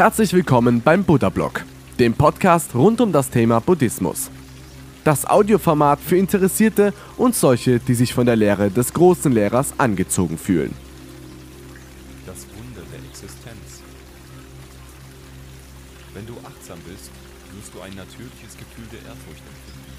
[0.00, 1.62] Herzlich willkommen beim Buddha Blog,
[1.98, 4.30] dem Podcast rund um das Thema Buddhismus.
[5.04, 10.38] Das Audioformat für Interessierte und solche, die sich von der Lehre des großen Lehrers angezogen
[10.38, 10.72] fühlen.
[12.24, 13.84] Das Wunder der Existenz.
[16.14, 17.12] Wenn du achtsam bist,
[17.52, 19.92] wirst du ein natürliches Gefühl der Ehrfurcht empfinden.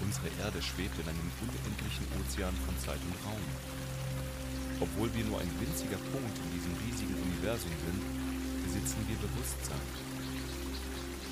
[0.00, 3.44] Unsere Erde schwebt in einem unendlichen Ozean von Zeit und Raum.
[4.80, 8.19] Obwohl wir nur ein winziger Punkt in diesem riesigen Universum sind,
[8.70, 9.82] besitzen wir Bewusstsein.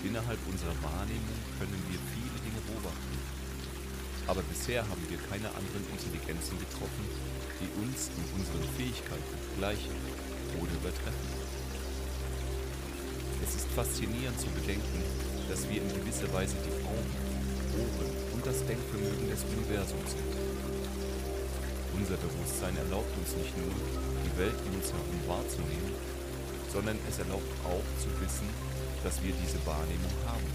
[0.02, 3.14] Innerhalb unserer Wahrnehmung können wir viele Dinge beobachten.
[4.26, 7.06] Aber bisher haben wir keine anderen Intelligenzen getroffen,
[7.62, 9.94] die uns in unseren Fähigkeiten gleichen
[10.58, 11.30] oder übertreffen.
[13.46, 14.98] Es ist faszinierend zu bedenken,
[15.46, 17.14] dass wir in gewisser Weise die Augen,
[17.78, 20.34] Ohren und das Denkvermögen des Universums sind.
[21.94, 23.70] Unser Bewusstsein erlaubt uns nicht nur,
[24.26, 26.17] die Welt um uns herum wahrzunehmen,
[26.72, 28.48] sondern es erlaubt auch zu wissen,
[29.02, 30.48] dass wir diese Wahrnehmung haben.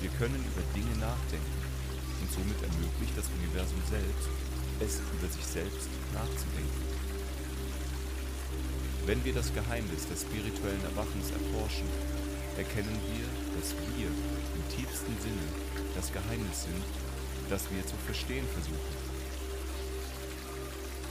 [0.00, 1.58] Wir können über Dinge nachdenken
[2.20, 4.28] und somit ermöglicht das Universum selbst,
[4.80, 6.84] es über sich selbst nachzudenken.
[9.06, 11.86] Wenn wir das Geheimnis des spirituellen Erwachens erforschen,
[12.58, 15.46] erkennen wir, dass wir im tiefsten Sinne
[15.94, 16.82] das Geheimnis sind,
[17.48, 19.15] das wir zu verstehen versuchen.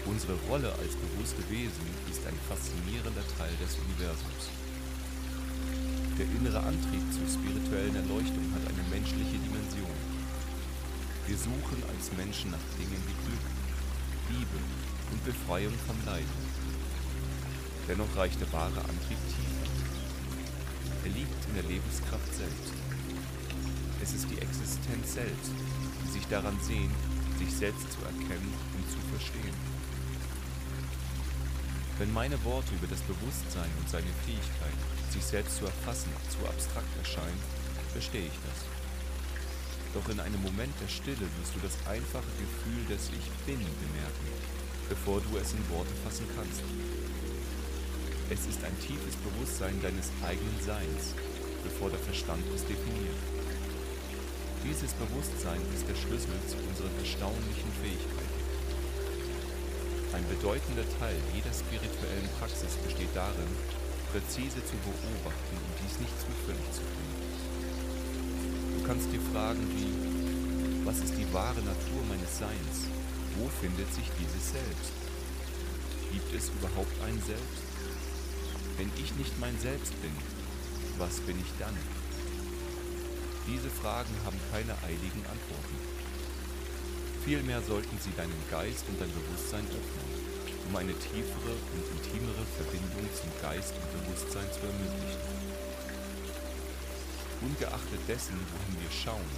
[0.05, 4.53] Unsere Rolle als bewusste Wesen ist ein faszinierender Teil des Universums.
[6.13, 9.97] Der innere Antrieb zur spirituellen Erleuchtung hat eine menschliche Dimension.
[11.25, 13.45] Wir suchen als Menschen nach Dingen wie Glück,
[14.29, 14.59] Liebe
[15.09, 16.37] und Befreiung vom Leiden.
[17.89, 19.69] Dennoch reicht der wahre Antrieb tiefer.
[21.01, 22.77] Er liegt in der Lebenskraft selbst.
[24.03, 25.49] Es ist die Existenz selbst,
[26.05, 26.93] die sich daran sehnt,
[27.41, 29.57] sich selbst zu erkennen und zu verstehen.
[31.97, 34.79] Wenn meine Worte über das Bewusstsein und seine Fähigkeit,
[35.09, 37.39] sich selbst zu erfassen, zu abstrakt erscheinen,
[37.93, 38.67] verstehe ich das.
[39.95, 44.27] Doch in einem Moment der Stille wirst du das einfache Gefühl des Ich Bin bemerken,
[44.89, 46.59] bevor du es in Worte fassen kannst.
[48.27, 51.15] Es ist ein tiefes Bewusstsein deines eigenen Seins,
[51.63, 53.23] bevor der Verstand es definiert.
[54.67, 58.34] Dieses Bewusstsein ist der Schlüssel zu unseren erstaunlichen Fähigkeiten.
[60.15, 63.51] Ein bedeutender Teil jeder spirituellen Praxis besteht darin,
[64.13, 67.11] präzise zu beobachten und dies nicht zufällig zu tun.
[68.79, 72.87] Du kannst dir fragen wie, was ist die wahre Natur meines Seins?
[73.35, 74.95] Wo findet sich dieses Selbst?
[76.13, 77.67] Gibt es überhaupt ein Selbst?
[78.79, 80.15] Wenn ich nicht mein Selbst bin,
[80.97, 81.75] was bin ich dann?
[83.51, 85.75] Diese Fragen haben keine eiligen Antworten.
[87.25, 90.09] Vielmehr sollten sie deinen Geist und dein Bewusstsein öffnen,
[90.69, 95.25] um eine tiefere und intimere Verbindung zum Geist und Bewusstsein zu ermöglichen.
[97.41, 99.31] Ungeachtet dessen, wohin wir schauen,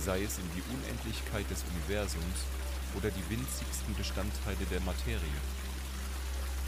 [0.00, 2.48] sei es in die Unendlichkeit des Universums
[2.96, 5.40] oder die winzigsten Bestandteile der Materie.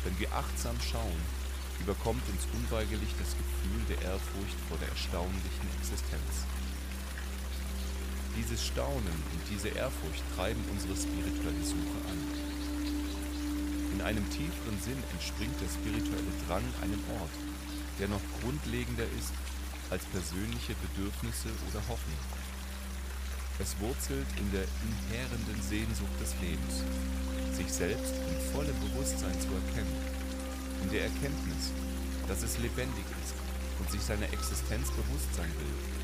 [0.04, 1.24] Wenn wir achtsam schauen,
[1.80, 6.44] überkommt uns unweigerlich das Gefühl der Ehrfurcht vor der erstaunlichen Existenz.
[8.36, 12.16] Dieses Staunen und diese Ehrfurcht treiben unsere spirituelle Suche an.
[13.92, 17.36] In einem tieferen Sinn entspringt der spirituelle Drang einem Ort,
[18.00, 19.36] der noch grundlegender ist
[19.90, 22.24] als persönliche Bedürfnisse oder Hoffnung.
[23.60, 26.88] Es wurzelt in der inhärenden Sehnsucht des Lebens,
[27.52, 29.96] sich selbst in vollem Bewusstsein zu erkennen,
[30.82, 31.68] in der Erkenntnis,
[32.26, 33.36] dass es lebendig ist
[33.78, 36.01] und sich seiner Existenz bewusst sein will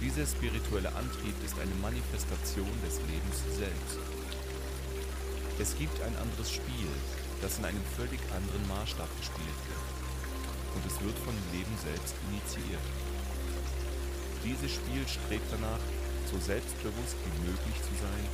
[0.00, 4.00] dieser spirituelle Antrieb ist eine Manifestation des Lebens selbst.
[5.60, 6.88] Es gibt ein anderes Spiel,
[7.44, 9.86] das in einem völlig anderen Maßstab gespielt wird.
[10.72, 12.86] Und es wird von dem Leben selbst initiiert.
[14.40, 15.84] Dieses Spiel strebt danach,
[16.32, 18.24] so selbstbewusst wie möglich zu sein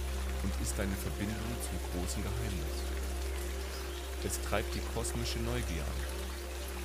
[0.47, 2.78] und ist eine Verbindung zum großen Geheimnis.
[4.22, 6.01] Es treibt die kosmische Neugier an,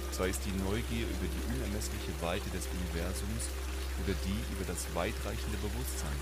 [0.10, 3.46] sei es die Neugier über die unermessliche Weite des Universums
[4.02, 6.20] oder die über das weitreichende Bewusstsein,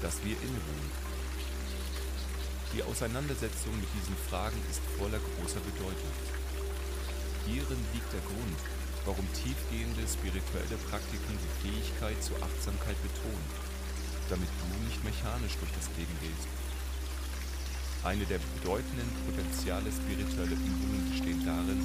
[0.00, 0.92] das wir innewohnen.
[2.72, 6.14] Die Auseinandersetzung mit diesen Fragen ist voller großer Bedeutung.
[7.46, 8.58] Hierin liegt der Grund,
[9.04, 13.48] warum tiefgehende spirituelle Praktiken die Fähigkeit zur Achtsamkeit betonen,
[14.32, 16.48] damit du nicht mechanisch durch das Leben gehst.
[18.02, 21.80] Eine der bedeutenden Potenziale spiritueller Übungen besteht darin,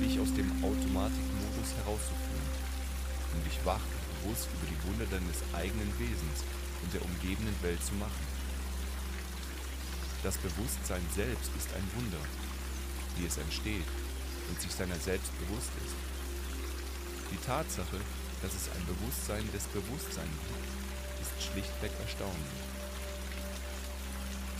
[0.00, 2.48] dich aus dem Automatikmodus herauszuführen,
[3.34, 6.42] um dich wach bewusst über die Wunder deines eigenen Wesens
[6.82, 8.24] und der umgebenden Welt zu machen.
[10.22, 12.22] Das Bewusstsein selbst ist ein Wunder,
[13.16, 13.86] wie es entsteht,
[14.48, 15.94] und sich seiner selbst bewusst ist.
[17.30, 18.00] Die Tatsache,
[18.42, 20.68] dass es ein Bewusstsein des Bewusstseins gibt,
[21.22, 22.62] ist schlichtweg erstaunlich.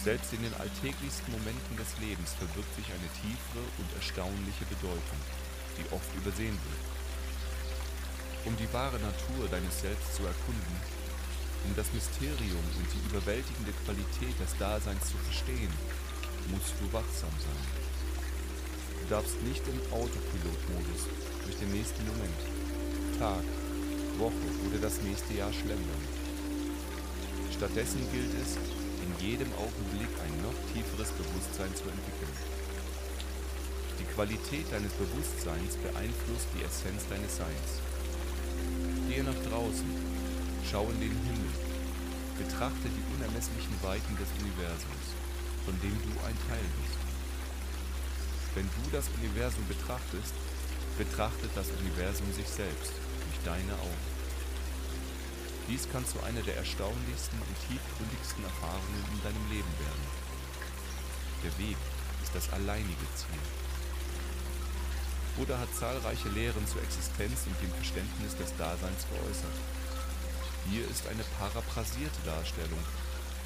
[0.04, 5.20] Selbst in den alltäglichsten Momenten des Lebens verbirgt sich eine tiefere und erstaunliche Bedeutung,
[5.74, 6.97] die oft übersehen wird.
[8.44, 10.76] Um die wahre Natur deines Selbst zu erkunden,
[11.64, 15.72] um das Mysterium und die überwältigende Qualität des Daseins zu verstehen,
[16.48, 17.64] musst du wachsam sein.
[19.02, 21.10] Du darfst nicht im Autopilotmodus
[21.44, 22.40] durch den nächsten Moment,
[23.18, 23.44] Tag,
[24.16, 26.04] Woche oder das nächste Jahr schlendern.
[27.50, 28.54] Stattdessen gilt es,
[29.02, 32.36] in jedem Augenblick ein noch tieferes Bewusstsein zu entwickeln.
[33.98, 37.82] Die Qualität deines Bewusstseins beeinflusst die Essenz deines Seins.
[39.08, 39.88] Gehe nach draußen,
[40.70, 41.48] schau in den Himmel,
[42.36, 45.16] betrachte die unermesslichen Weiten des Universums,
[45.64, 47.00] von dem du ein Teil bist.
[48.54, 50.36] Wenn du das Universum betrachtest,
[51.00, 54.04] betrachtet das Universum sich selbst durch deine Augen.
[55.68, 60.06] Dies kann zu einer der erstaunlichsten und tiefgründigsten Erfahrungen in deinem Leben werden.
[61.48, 61.80] Der Weg
[62.20, 63.67] ist das alleinige Ziel.
[65.38, 69.54] Buddha hat zahlreiche Lehren zur Existenz und dem Verständnis des Daseins geäußert.
[70.68, 72.82] Hier ist eine paraphrasierte Darstellung,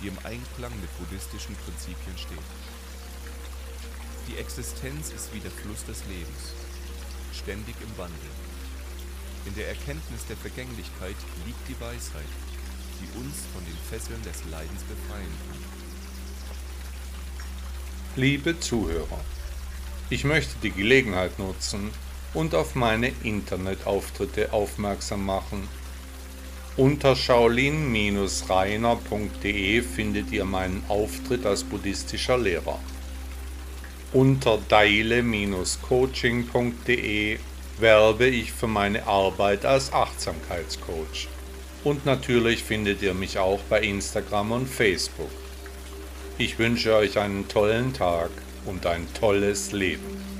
[0.00, 2.48] die im Einklang mit buddhistischen Prinzipien steht.
[4.26, 6.56] Die Existenz ist wie der Fluss des Lebens,
[7.36, 8.32] ständig im Wandel.
[9.44, 12.32] In der Erkenntnis der Vergänglichkeit liegt die Weisheit,
[13.00, 15.60] die uns von den Fesseln des Leidens befreien kann.
[18.16, 19.20] Liebe Zuhörer,
[20.12, 21.90] ich möchte die Gelegenheit nutzen
[22.34, 25.66] und auf meine Internetauftritte aufmerksam machen.
[26.76, 32.78] Unter shaolin-reiner.de findet ihr meinen Auftritt als buddhistischer Lehrer.
[34.12, 37.38] Unter daile-coaching.de
[37.78, 41.28] werbe ich für meine Arbeit als Achtsamkeitscoach.
[41.84, 45.30] Und natürlich findet ihr mich auch bei Instagram und Facebook.
[46.36, 48.28] Ich wünsche euch einen tollen Tag
[48.64, 50.31] und ein tolles Leben.